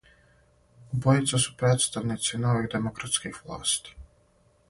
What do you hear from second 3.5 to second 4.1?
власти.